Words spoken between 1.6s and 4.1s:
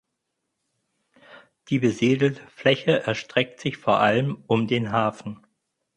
Die besiedelte Fläche erstreckt sich vor